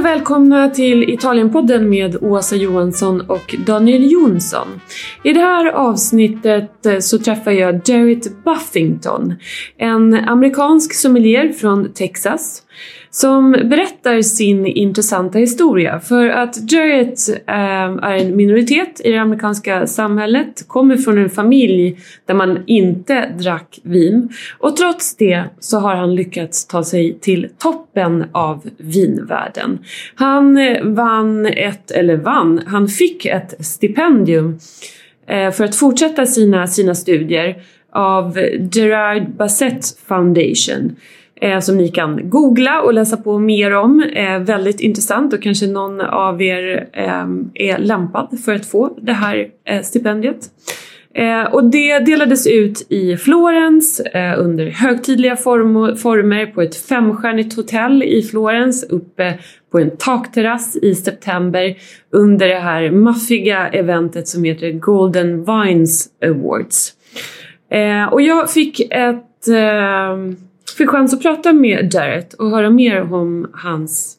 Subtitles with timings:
[0.00, 4.80] och välkomna till Italienpodden med Åsa Johansson och Daniel Jonsson.
[5.22, 9.34] I det här avsnittet eh, så träffar jag Jarrett Buffington,
[9.76, 12.62] en amerikansk sommelier från Texas
[13.10, 16.00] som berättar sin intressanta historia.
[16.00, 21.98] För att Jarrett ehm, är en minoritet i det amerikanska samhället, kommer från en familj
[22.26, 24.28] där man inte drack vin
[24.58, 29.78] och trots det så har han lyckats ta sig till toppen av vinvärlden.
[30.14, 34.58] Han eh, vann ett, eller vann, han fick ett stipendium
[35.26, 38.38] eh, för att fortsätta sina, sina studier av
[38.72, 40.96] Gerard Bassett Foundation
[41.40, 44.02] eh, som ni kan googla och läsa på mer om.
[44.02, 49.12] Eh, väldigt intressant och kanske någon av er eh, är lämpad för att få det
[49.12, 50.50] här eh, stipendiet.
[51.14, 57.56] Eh, och det delades ut i Florens eh, under högtidliga form former på ett femstjärnigt
[57.56, 59.38] hotell i Florens uppe
[59.72, 61.76] på en takterrass i september
[62.12, 66.92] under det här maffiga eventet som heter Golden Vines Awards.
[67.70, 70.16] Eh, och jag fick ett eh,
[70.76, 74.16] fick chans att prata med Jarrett och höra mer om hans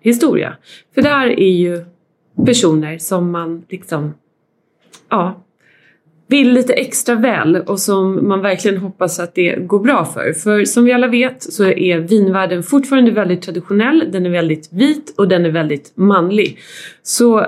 [0.00, 0.56] historia.
[0.94, 1.84] För det här är ju
[2.46, 4.14] personer som man liksom,
[5.08, 5.42] ja,
[6.26, 10.32] vill lite extra väl och som man verkligen hoppas att det går bra för.
[10.32, 15.14] För som vi alla vet så är vinvärlden fortfarande väldigt traditionell, den är väldigt vit
[15.18, 16.58] och den är väldigt manlig.
[17.02, 17.46] Så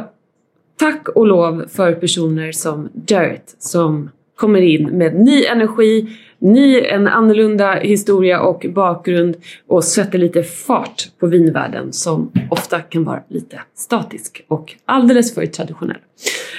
[0.76, 7.08] tack och lov för personer som Jarrett som kommer in med ny energi, ny, en
[7.08, 9.36] annorlunda historia och bakgrund
[9.68, 15.46] och sätter lite fart på vinvärlden som ofta kan vara lite statisk och alldeles för
[15.46, 15.96] traditionell.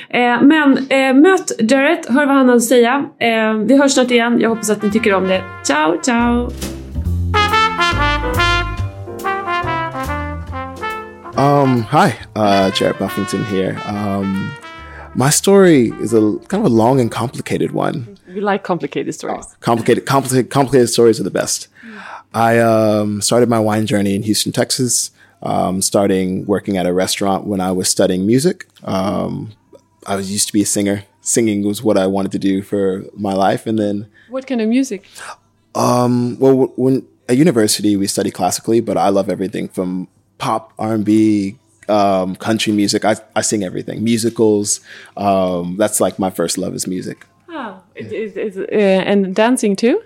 [0.10, 3.06] Eh, men eh, möt Jarrett, hör vad han har att säga.
[3.20, 5.44] Eh, vi hörs snart igen, jag hoppas att ni tycker om det.
[5.64, 6.50] Ciao, ciao!
[11.38, 13.78] Um, hi, uh, Jared Buffington here.
[13.90, 14.52] Um,
[15.16, 18.18] my story is a kind of a long and complicated one.
[18.28, 19.46] You like complicated stories.
[19.48, 21.70] Oh, complicated, complicated, complicated stories are the best.
[22.34, 25.12] I um, started my wine journey in Houston, Texas,
[25.42, 28.68] um, starting working at a restaurant when I was studying music.
[28.84, 29.54] Um,
[30.06, 31.04] I was used to be a singer.
[31.22, 34.68] Singing was what I wanted to do for my life, and then what kind of
[34.68, 35.08] music?
[35.74, 40.94] Um, well, when at university we study classically, but I love everything from pop, R
[40.94, 41.58] and B,
[41.90, 43.06] um, country music.
[43.06, 44.04] I, I sing everything.
[44.04, 44.82] Musicals.
[45.18, 47.26] Um, that's like my first love is music.
[47.50, 50.02] Oh, is, is, uh, and dancing too?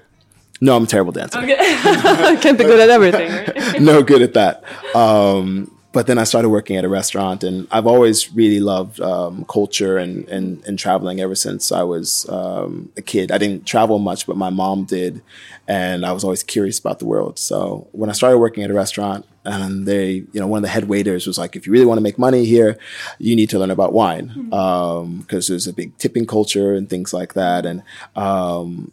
[0.61, 1.39] No, I'm a terrible dancer.
[1.39, 1.55] Okay.
[2.41, 3.31] Can't be good at everything.
[3.31, 3.81] Right?
[3.81, 4.63] no good at that.
[4.93, 9.43] Um, but then I started working at a restaurant, and I've always really loved um,
[9.45, 13.31] culture and, and, and traveling ever since I was um, a kid.
[13.31, 15.21] I didn't travel much, but my mom did,
[15.67, 17.39] and I was always curious about the world.
[17.39, 20.69] So when I started working at a restaurant, and they, you know, one of the
[20.69, 22.77] head waiters was like, "If you really want to make money here,
[23.17, 24.53] you need to learn about wine because mm-hmm.
[24.53, 27.81] um, there's a big tipping culture and things like that." And
[28.15, 28.91] um,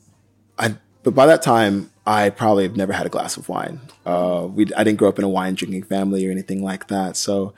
[0.59, 3.81] I, but by that time, I probably have never had a glass of wine.
[4.05, 7.17] Uh, we, I didn't grow up in a wine drinking family or anything like that.
[7.17, 7.53] So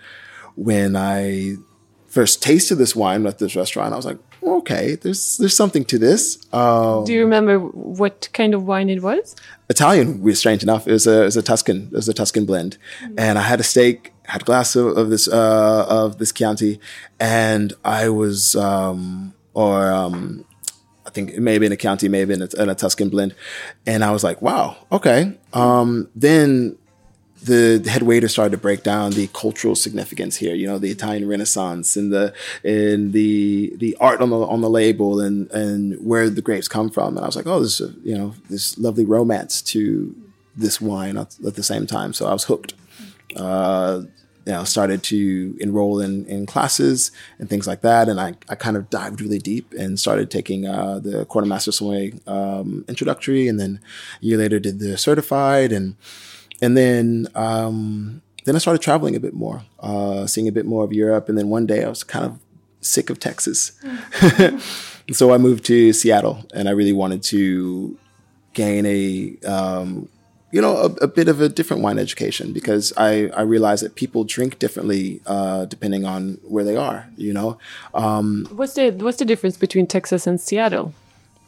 [0.55, 1.57] when I
[2.07, 5.99] first tasted this wine at this restaurant, I was like, okay, there's there's something to
[5.99, 6.39] this.
[6.53, 9.37] Um, Do you remember what kind of wine it was?
[9.69, 10.23] Italian.
[10.23, 11.89] We strange enough, it was a it was a Tuscan.
[11.93, 13.15] It was a Tuscan blend, mm.
[13.19, 16.81] and I had a steak, had a glass of, of this uh, of this Chianti,
[17.21, 20.45] and I was um, or um,
[21.09, 23.35] I think it may have been a County, may have been a, a Tuscan blend.
[23.87, 25.33] And I was like, wow, okay.
[25.55, 26.77] Um, then
[27.43, 30.91] the, the head waiter started to break down the cultural significance here, you know, the
[30.91, 35.95] Italian Renaissance and the and the the art on the on the label and and
[36.05, 37.17] where the grapes come from.
[37.17, 40.15] And I was like, oh, this is a, you know this lovely romance to
[40.57, 42.13] this wine at, at the same time.
[42.13, 42.75] So I was hooked.
[43.35, 44.03] Uh,
[44.49, 48.09] you know, started to enroll in, in classes and things like that.
[48.09, 51.51] And I, I kind of dived really deep and started taking uh, the Court of
[51.51, 53.79] Master Sommelier um, introductory, and then
[54.23, 55.97] a year later did the certified, and
[56.63, 60.83] and then um, then I started traveling a bit more, uh, seeing a bit more
[60.83, 61.29] of Europe.
[61.29, 62.39] And then one day I was kind of
[62.81, 63.73] sick of Texas,
[65.12, 67.99] so I moved to Seattle, and I really wanted to
[68.55, 70.09] gain a um,
[70.50, 73.97] you know, a, a, bit of a different wine education because I, I realize that
[73.97, 77.06] people drink differently uh, depending on where they are.
[77.17, 77.59] You know,
[77.95, 80.95] um, what's the what's the difference between Texas and Seattle?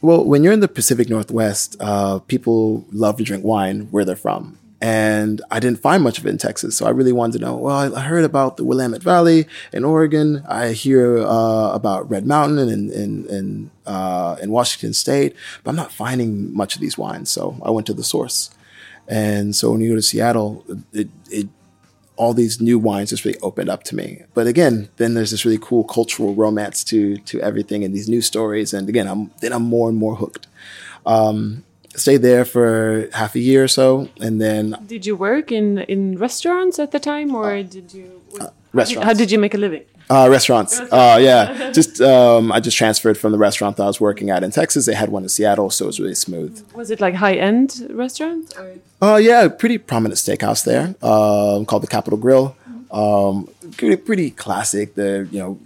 [0.03, 4.17] Well, when you're in the Pacific Northwest, uh, people love to drink wine where they're
[4.17, 4.59] from.
[4.83, 6.75] And I didn't find much of it in Texas.
[6.75, 10.43] So I really wanted to know, well, I heard about the Willamette Valley in Oregon.
[10.49, 15.77] I hear uh, about Red Mountain in, in, in, uh, in Washington State, but I'm
[15.77, 17.31] not finding much of these wines.
[17.31, 18.51] So I went to the source.
[19.11, 21.49] And so when you go to Seattle, it, it
[22.17, 24.23] all these new wines just really opened up to me.
[24.35, 28.23] But again, then there's this really cool cultural romance to to everything and these new
[28.23, 28.73] stories.
[28.73, 30.47] And again, I'm then I'm more and more hooked.
[31.05, 31.65] Um,
[31.97, 36.17] stayed there for half a year or so, and then Did you work in in
[36.19, 38.21] restaurants at the time, or did you?
[38.73, 39.07] restaurants.
[39.07, 39.85] How did you make a living?
[40.11, 40.81] Uh, restaurants.
[40.93, 41.71] Uh, yeah.
[41.71, 44.85] just um, I just transferred from the restaurant that I was working at in Texas.
[44.87, 46.53] They had one in Seattle, so it was really smooth.
[46.75, 48.53] Was it like high end restaurant?
[48.59, 52.57] Oh Uh, yeah, pretty prominent steakhouse there um, called the Capital Grille.
[52.91, 53.47] Um,
[53.77, 54.95] pretty, pretty classic.
[54.97, 55.59] The you know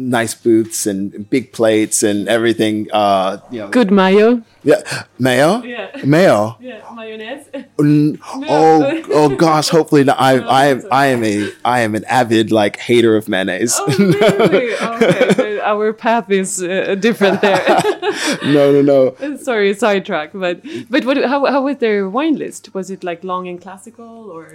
[0.00, 2.88] nice booths and big plates and everything.
[2.92, 4.42] Uh, you know, Good mayo.
[4.64, 4.80] yeah,
[5.18, 5.62] mayo.
[5.62, 5.90] Yeah.
[6.04, 6.56] Mayo.
[6.60, 7.46] Yeah, mayonnaise.
[7.78, 9.68] N- Oh, oh gosh!
[9.68, 10.16] Hopefully, not.
[10.18, 13.74] I, I am, I am a, I am an avid like hater of mayonnaise.
[13.78, 14.72] oh, really?
[14.74, 17.60] Okay, so our path is uh, different there.
[18.44, 19.36] no, no, no.
[19.36, 20.30] Sorry, sidetrack.
[20.32, 21.16] But but what?
[21.18, 22.72] How how was their wine list?
[22.74, 24.48] Was it like long and classical, or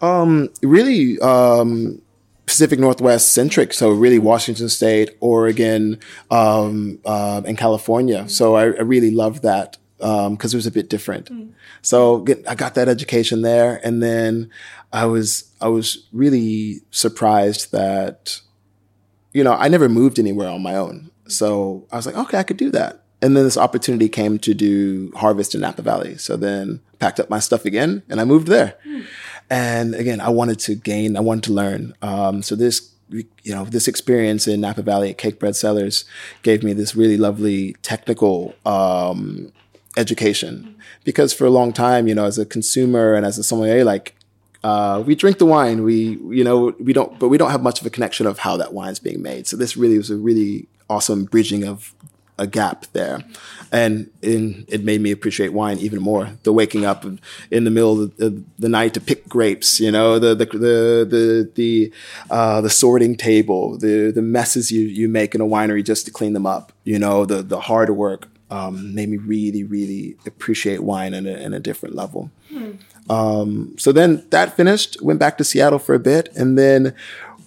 [0.00, 2.00] Um, really, um,
[2.46, 3.72] Pacific Northwest centric.
[3.72, 5.98] So really, Washington State, Oregon,
[6.30, 8.28] um, um, and California.
[8.28, 11.30] So I, I really loved that because it was a bit different.
[11.82, 14.50] So get, I got that education there, and then
[14.92, 18.40] I was I was really surprised that
[19.32, 21.10] you know I never moved anywhere on my own.
[21.26, 23.04] So I was like, okay, I could do that.
[23.22, 26.18] And then this opportunity came to do harvest in Napa Valley.
[26.18, 28.76] So then packed up my stuff again and I moved there.
[29.50, 31.94] And again, I wanted to gain, I wanted to learn.
[32.02, 36.04] Um, so this, you know, this experience in Napa Valley at Cakebread Cellars
[36.42, 39.52] gave me this really lovely technical um,
[39.96, 40.74] education.
[41.04, 44.16] Because for a long time, you know, as a consumer and as a sommelier, like
[44.64, 47.82] uh, we drink the wine, we you know we don't, but we don't have much
[47.82, 49.46] of a connection of how that wine's being made.
[49.46, 51.94] So this really was a really awesome bridging of
[52.38, 53.20] a gap there,
[53.70, 56.30] and in, it made me appreciate wine even more.
[56.42, 57.04] The waking up
[57.50, 61.06] in the middle of the, the night to pick grapes, you know, the the the
[61.08, 61.92] the the,
[62.30, 66.10] uh, the sorting table, the the messes you you make in a winery just to
[66.10, 68.28] clean them up, you know, the the hard work.
[68.50, 72.30] Um, made me really, really appreciate wine in a, in a different level.
[73.08, 76.94] Um, so then that finished, went back to Seattle for a bit, and then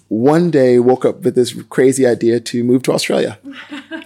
[0.08, 3.38] one day woke up with this crazy idea to move to Australia.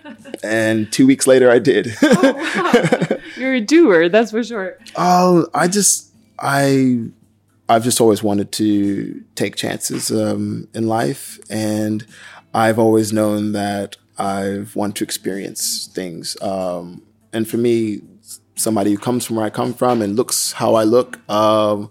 [0.42, 1.86] and two weeks later, I did.
[3.36, 4.08] you're a doer?
[4.08, 4.78] That's for sure.
[4.96, 7.08] Oh, I just I
[7.68, 12.06] I've just always wanted to take chances um, in life, and
[12.52, 16.36] I've always known that I've wanted to experience things.
[16.42, 17.02] Um,
[17.32, 18.02] and for me,
[18.56, 21.90] somebody who comes from where I come from and looks how I look, um,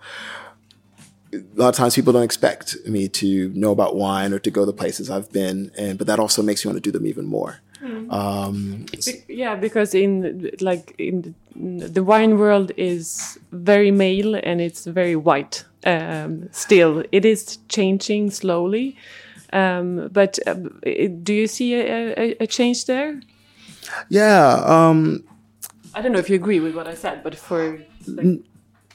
[1.33, 4.65] a lot of times people don't expect me to know about wine or to go
[4.65, 7.25] the places I've been, and but that also makes me want to do them even
[7.25, 7.61] more.
[8.09, 14.61] Um, Be- yeah, because in like in the, the wine world is very male and
[14.61, 15.65] it's very white.
[15.85, 18.95] Um, still, it is changing slowly.
[19.53, 20.37] Um, but
[20.83, 23.19] it- do you see a, a, a change there?
[24.09, 25.23] yeah, um,
[25.93, 28.39] I don't know if you agree with what I said, but for like,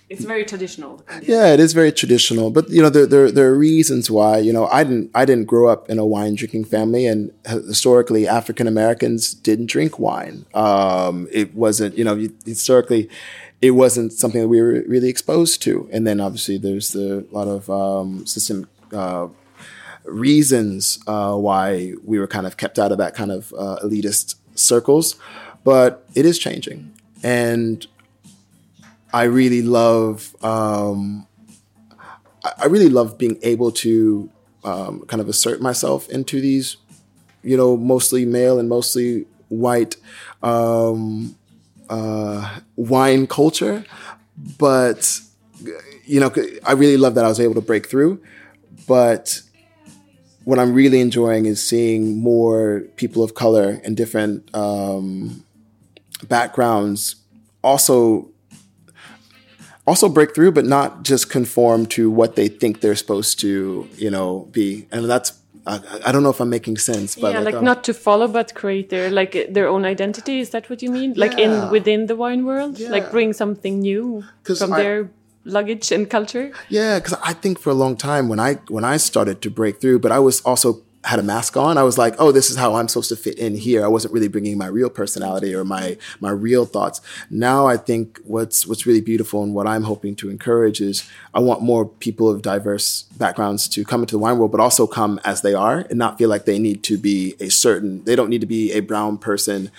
[0.09, 1.05] it's very traditional.
[1.23, 4.39] Yeah, it is very traditional, but you know there, there there are reasons why.
[4.39, 8.29] You know, I didn't I didn't grow up in a wine drinking family, and historically
[8.29, 10.47] African Americans didn't drink wine.
[10.55, 13.09] Um, it wasn't you know historically
[13.61, 15.89] it wasn't something that we were really exposed to.
[15.93, 18.69] And then obviously there's the lot of um, system.
[18.93, 19.29] Uh,
[20.05, 24.37] reasons uh, why we were kind of kept out of that kind of uh, elitist
[24.55, 25.17] circles,
[25.65, 26.93] but it is changing,
[27.25, 27.89] and
[29.13, 30.35] I really love.
[30.45, 31.27] Um,
[32.59, 34.31] I really love being able to
[34.65, 36.77] um, kind of assert myself into these,
[37.43, 39.97] you know, mostly male and mostly white
[40.43, 41.37] um,
[41.89, 43.85] uh, wine culture,
[44.59, 45.21] but
[46.05, 46.33] you know,
[46.65, 48.21] I really love that I was able to break through,
[48.87, 49.41] but
[50.45, 55.45] what I'm really enjoying is seeing more people of color and different um,
[56.29, 57.17] backgrounds
[57.63, 58.31] also
[59.87, 64.11] also break through, but not just conform to what they think they're supposed to, you
[64.11, 64.87] know, be.
[64.93, 65.33] And that's
[65.67, 68.29] I, I don't know if I'm making sense, but yeah, like um, not to follow,
[68.29, 70.39] but create their like their own identity.
[70.41, 71.15] Is that what you mean?
[71.17, 71.67] Like Yeah.
[71.67, 72.91] in within the wine world, Yeah.
[72.91, 75.11] like bring something new from I- their
[75.45, 76.53] luggage and culture.
[76.69, 79.81] Yeah, because I think for a long time when I when I started to break
[79.81, 81.79] through, but I was also had a mask on.
[81.79, 83.85] I was like, oh, this is how I'm supposed to fit in here.
[83.85, 87.01] I wasn't really bringing my real personality or my my real thoughts.
[87.31, 91.39] Now I think what's what's really beautiful and what I'm hoping to encourage is I
[91.39, 95.21] want more people of diverse backgrounds to come into the wine world, but also come
[95.25, 98.03] as they are and not feel like they need to be a certain.
[98.03, 99.71] They don't need to be a brown person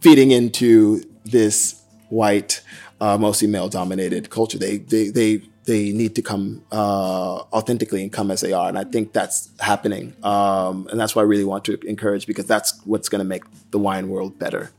[0.00, 2.60] feeding into this white
[3.00, 4.58] uh, mostly male dominated culture.
[4.58, 8.78] They they they they need to come uh, authentically and come as they are, and
[8.78, 10.14] I think that's happening.
[10.22, 13.42] Um, and that's why I really want to encourage because that's what's going to make
[13.72, 14.70] the wine world better.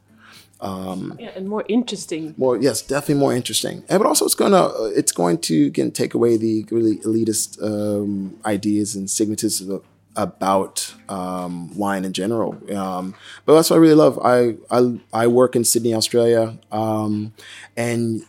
[0.60, 2.34] Um, yeah, and more interesting.
[2.38, 3.84] More, yes, definitely more interesting.
[3.90, 8.40] And but also, it's gonna it's going to again take away the really elitist um,
[8.46, 9.84] ideas and stigmatism
[10.18, 12.58] about um, wine in general.
[12.76, 14.20] Um, but that's what I really love.
[14.24, 17.34] I I, I work in Sydney, Australia, um,
[17.78, 18.24] and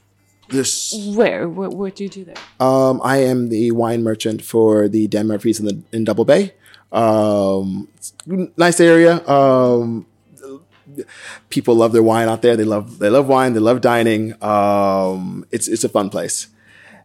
[0.51, 2.37] this where what, what do you do there?
[2.61, 6.55] Um, I am the wine merchant for the Dan Murphy's in the in Double Bay.
[6.93, 7.89] Um,
[8.57, 9.27] nice area.
[9.29, 10.07] Um,
[11.51, 12.57] people love their wine out there.
[12.57, 13.53] They love they love wine.
[13.55, 14.43] They love dining.
[14.43, 16.49] Um, it's it's a fun place,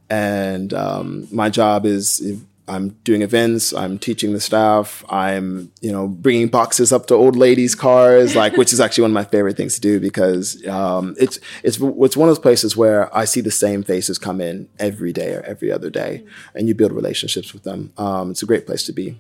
[0.09, 2.21] and um, my job is
[2.67, 3.73] I'm doing events.
[3.73, 5.03] I'm teaching the staff.
[5.09, 9.11] I'm you know bringing boxes up to old ladies' cars, like which is actually one
[9.11, 12.77] of my favorite things to do because um, it's it's it's one of those places
[12.77, 16.23] where I see the same faces come in every day or every other day,
[16.55, 17.91] and you build relationships with them.
[17.97, 19.19] Um, it's a great place to be.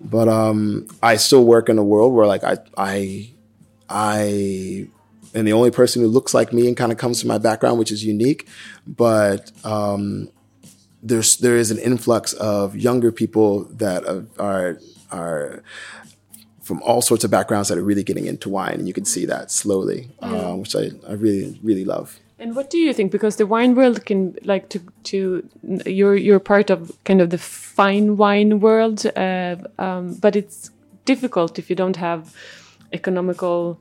[0.00, 3.30] But um, I still work in a world where like I I
[3.88, 4.88] I
[5.34, 7.78] am the only person who looks like me and kind of comes from my background,
[7.78, 8.46] which is unique.
[8.86, 10.28] But um,
[11.04, 14.04] there's there is an influx of younger people that
[14.38, 14.78] are
[15.10, 15.62] are
[16.62, 19.26] from all sorts of backgrounds that are really getting into wine, and you can see
[19.26, 22.18] that slowly, um, which I, I really really love.
[22.38, 23.12] And what do you think?
[23.12, 25.48] Because the wine world can like to to
[25.86, 30.70] you're you're part of kind of the fine wine world, uh, um, but it's
[31.04, 32.34] difficult if you don't have
[32.92, 33.78] economical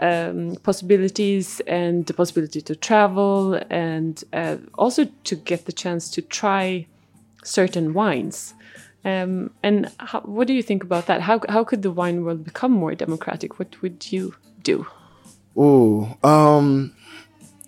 [0.00, 6.22] um, possibilities and the possibility to travel and uh, also to get the chance to
[6.22, 6.86] try
[7.42, 8.54] certain wines.
[9.04, 11.20] Um, and how, what do you think about that?
[11.20, 13.58] How, how could the wine world become more democratic?
[13.58, 14.86] What would you do?
[15.56, 16.94] Oh, um,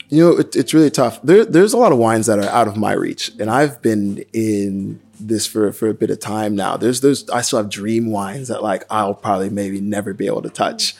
[0.08, 1.20] you know, it, it's really tough.
[1.22, 4.24] There, there's a lot of wines that are out of my reach, and I've been
[4.32, 6.76] in this for for a bit of time now.
[6.76, 10.42] There's there's I still have dream wines that like I'll probably maybe never be able
[10.42, 10.94] to touch.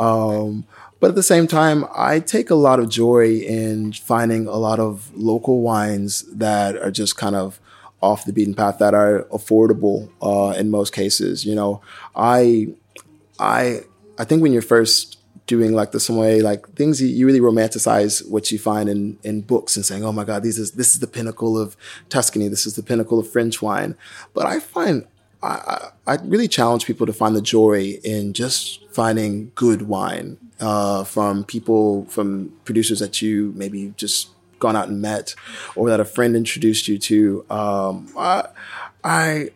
[0.00, 0.64] Um,
[0.98, 4.80] but at the same time, I take a lot of joy in finding a lot
[4.80, 7.60] of local wines that are just kind of
[8.02, 11.44] off the beaten path that are affordable uh, in most cases.
[11.44, 11.82] You know,
[12.16, 12.68] I
[13.38, 13.80] I
[14.18, 18.26] I think when you're first doing like the sommelier, like things you, you, really romanticize
[18.30, 21.00] what you find in, in books and saying, oh my God, these is, this is
[21.00, 21.76] the pinnacle of
[22.08, 22.46] Tuscany.
[22.46, 23.96] This is the pinnacle of French wine.
[24.32, 25.08] But I find,
[25.42, 31.04] I, I really challenge people to find the joy in just finding good wine uh,
[31.04, 35.34] from people, from producers that you maybe just gone out and met
[35.74, 37.46] or that a friend introduced you to.
[37.50, 38.48] Um, I,
[39.02, 39.50] I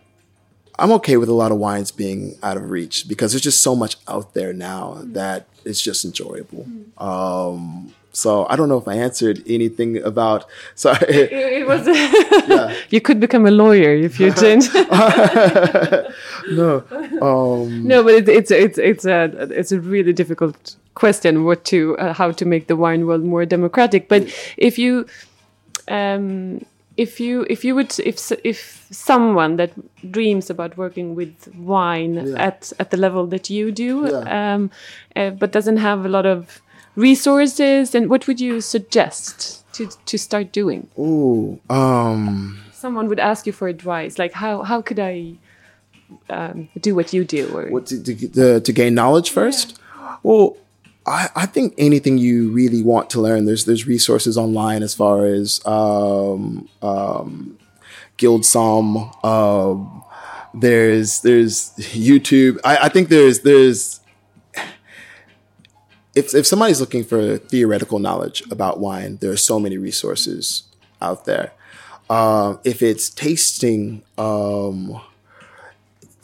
[0.79, 3.77] I'm okay with a lot of wines being out of reach because there's just so
[3.77, 6.67] much out there now that it's just enjoyable.
[6.99, 10.47] Um, so I don't know if I answered anything about.
[10.75, 11.87] Sorry, it, it was.
[12.49, 12.75] yeah.
[12.91, 14.73] You could become a lawyer if you didn't.
[16.53, 16.85] no,
[17.21, 21.45] um, no, but it, it's it's it's a it's a really difficult question.
[21.45, 24.09] What to uh, how to make the wine world more democratic?
[24.09, 25.07] But if you.
[25.89, 26.65] Um,
[26.97, 29.73] if you if you would if if someone that
[30.13, 32.47] dreams about working with wine yeah.
[32.47, 34.55] at at the level that you do yeah.
[34.55, 34.71] um,
[35.17, 36.63] uh, but doesn't have a lot of
[36.97, 43.47] resources and what would you suggest to to start doing oh um someone would ask
[43.47, 45.35] you for advice like how how could i
[46.29, 50.17] um, do what you do or what to, to, to gain knowledge first yeah.
[50.23, 50.57] well
[51.07, 55.27] I, I, think anything you really want to learn, there's there's resources online as far
[55.27, 57.59] as um, um,
[58.17, 59.25] GuildSomm.
[59.25, 60.03] Um,
[60.55, 62.59] there's there's YouTube.
[62.65, 64.01] I, I, think there's there's
[66.15, 70.65] if if somebody's looking for theoretical knowledge about wine, there are so many resources
[71.01, 71.53] out there.
[72.09, 75.01] Uh, if it's tasting um,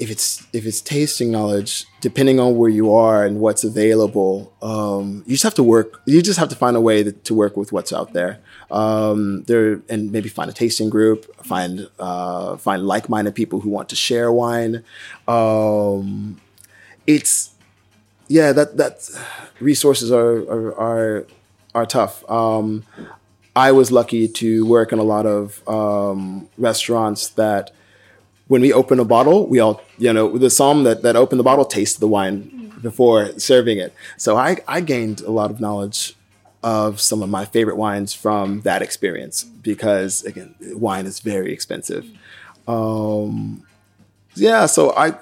[0.00, 5.22] if it's if it's tasting knowledge, depending on where you are and what's available, um,
[5.26, 6.00] you just have to work.
[6.06, 8.38] You just have to find a way to, to work with what's out there.
[8.70, 13.68] Um, there and maybe find a tasting group, find uh, find like minded people who
[13.68, 14.84] want to share wine.
[15.28, 16.40] Um,
[17.06, 17.50] it's
[18.30, 19.10] yeah, that that
[19.58, 21.26] resources are are are,
[21.74, 22.28] are tough.
[22.30, 22.84] Um,
[23.56, 27.72] I was lucky to work in a lot of um, restaurants that
[28.46, 31.44] when we open a bottle, we all, you know, the somm that, that opened the
[31.44, 33.92] bottle tasted the wine before serving it.
[34.16, 36.14] So I, I gained a lot of knowledge
[36.62, 42.06] of some of my favorite wines from that experience because again, wine is very expensive.
[42.68, 43.64] Um,
[44.34, 45.14] yeah, so I,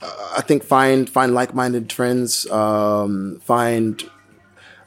[0.00, 4.08] I think find find like minded friends, um, find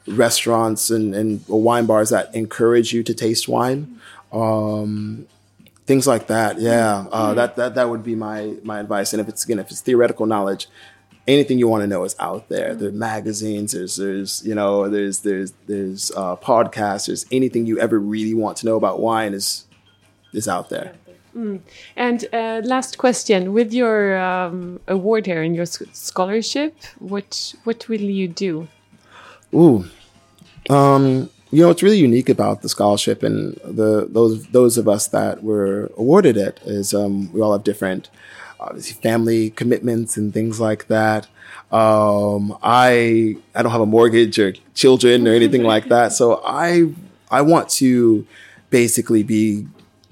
[0.06, 4.00] restaurants and, and wine bars that encourage you to taste wine.
[4.32, 5.26] Um,
[5.86, 6.58] things like that.
[6.60, 9.12] Yeah, uh, that that that would be my my advice.
[9.12, 10.68] And if it's again, if it's theoretical knowledge,
[11.26, 12.74] anything you want to know is out there.
[12.74, 13.72] There's magazines.
[13.72, 17.06] There's there's you know there's there's there's uh, podcasts.
[17.06, 19.66] There's anything you ever really want to know about wine is
[20.32, 20.94] is out there.
[21.36, 21.60] Mm.
[21.96, 28.00] And uh, last question: With your um, award here and your scholarship, what what will
[28.00, 28.68] you do?
[29.54, 29.84] Ooh,
[30.70, 35.08] um, you know, what's really unique about the scholarship and the those those of us
[35.08, 38.08] that were awarded it is um, we all have different
[38.58, 41.26] obviously family commitments and things like that.
[41.70, 46.92] Um, I I don't have a mortgage or children or anything like that, so I
[47.30, 48.26] I want to
[48.70, 49.66] basically be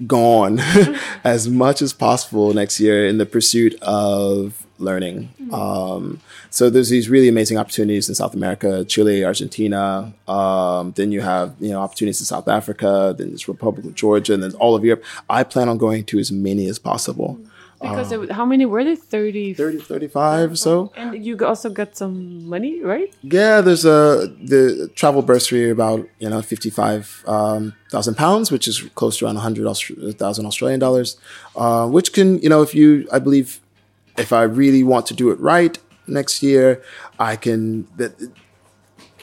[0.07, 0.59] gone
[1.23, 5.29] as much as possible next year in the pursuit of learning.
[5.41, 5.53] Mm-hmm.
[5.53, 10.13] Um, so there's these really amazing opportunities in South America, Chile, Argentina.
[10.27, 13.15] Um, then you have you know opportunities in South Africa.
[13.17, 15.03] Then there's Republic of Georgia, and then all of Europe.
[15.29, 17.35] I plan on going to as many as possible.
[17.35, 17.47] Mm-hmm.
[17.81, 18.95] Because um, how many were there?
[18.95, 19.55] 30?
[19.55, 20.91] 30, 35 so.
[20.95, 23.13] And you also got some money, right?
[23.23, 29.17] Yeah, there's a the travel bursary about, you know, 55,000 um, pounds, which is close
[29.17, 31.17] to around 100,000 Australian dollars,
[31.55, 33.59] uh, which can, you know, if you, I believe,
[34.17, 36.83] if I really want to do it right next year,
[37.19, 38.13] I can, that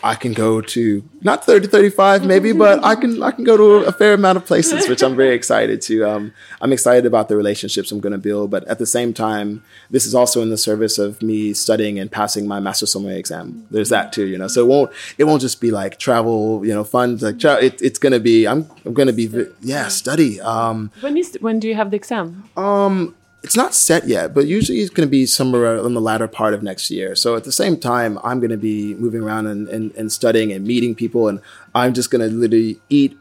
[0.03, 3.87] I can go to not 30, 35 maybe, but I can I can go to
[3.87, 6.05] a fair amount of places, which I'm very excited to.
[6.05, 9.65] Um, I'm excited about the relationships I'm going to build, but at the same time,
[9.91, 13.67] this is also in the service of me studying and passing my master sommelier exam.
[13.71, 14.49] There's that too, you know.
[14.49, 17.17] So it won't it won't just be like travel, you know, fun.
[17.19, 19.29] Like tra- it, it's going to be I'm I'm going to be
[19.61, 20.41] yeah study.
[20.41, 22.49] Um, when is when do you have the exam?
[22.57, 26.27] Um, it's not set yet, but usually it's going to be somewhere in the latter
[26.27, 27.15] part of next year.
[27.15, 30.53] So at the same time, I'm going to be moving around and, and, and studying
[30.53, 31.41] and meeting people, and
[31.75, 33.17] I'm just going to literally eat,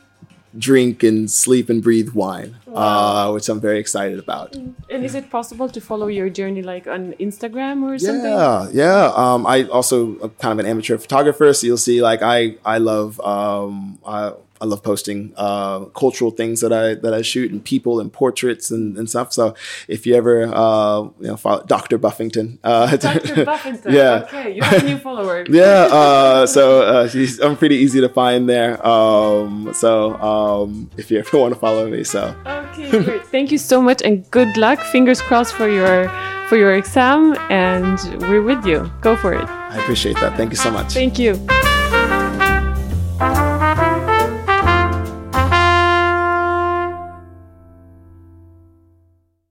[0.57, 3.29] drink, and sleep and breathe wine, wow.
[3.29, 4.55] uh, which I'm very excited about.
[4.55, 8.25] And is it possible to follow your journey like on Instagram or something?
[8.25, 9.11] Yeah, yeah.
[9.15, 12.79] Um, I also am kind of an amateur photographer, so you'll see like I I
[12.79, 17.63] love um, I, I love posting uh, cultural things that I that I shoot and
[17.63, 19.33] people and portraits and, and stuff.
[19.33, 19.55] So
[19.87, 21.97] if you ever uh, you know follow Dr.
[21.97, 23.45] Buffington, uh, Dr.
[23.45, 25.45] Buffington, yeah, okay, you have a new follower.
[25.49, 28.85] yeah, uh, so uh, she's I'm pretty easy to find there.
[28.85, 33.25] Um, so um, if you ever want to follow me, so okay, great.
[33.27, 34.79] Thank you so much and good luck.
[34.79, 36.09] Fingers crossed for your
[36.47, 38.89] for your exam, and we're with you.
[39.01, 39.47] Go for it.
[39.47, 40.37] I appreciate that.
[40.37, 40.93] Thank you so much.
[40.93, 41.35] Thank you.